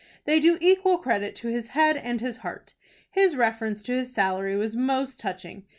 [0.25, 2.73] They do equal credit to his head and his heart.
[3.11, 5.61] His reference to his salary was most touching.